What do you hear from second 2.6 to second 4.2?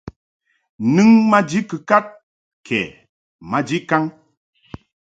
kɛ maji kaŋ.